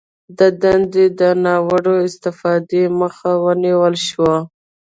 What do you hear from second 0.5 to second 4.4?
دندې د ناوړه استفادې مخه ونیول شوه